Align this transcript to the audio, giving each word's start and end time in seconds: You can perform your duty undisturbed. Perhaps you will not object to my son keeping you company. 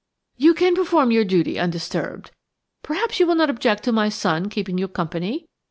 You 0.35 0.55
can 0.55 0.73
perform 0.73 1.11
your 1.11 1.23
duty 1.23 1.59
undisturbed. 1.59 2.31
Perhaps 2.81 3.19
you 3.19 3.27
will 3.27 3.35
not 3.35 3.51
object 3.51 3.83
to 3.83 3.91
my 3.91 4.09
son 4.09 4.49
keeping 4.49 4.79
you 4.79 4.87
company. 4.87 5.45